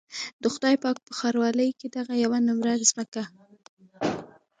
[0.41, 3.23] د خدای پاک په ښاروالۍ کې دغه يوه نومره ځمکه.